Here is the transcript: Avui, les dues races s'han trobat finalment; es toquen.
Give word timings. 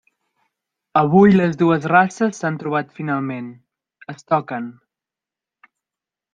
Avui, 1.01 1.33
les 1.41 1.53
dues 1.59 1.85
races 1.93 2.41
s'han 2.41 2.57
trobat 2.63 2.97
finalment; 3.01 3.53
es 4.17 4.29
toquen. 4.33 4.69